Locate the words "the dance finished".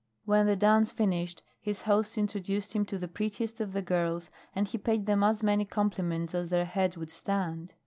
0.47-1.43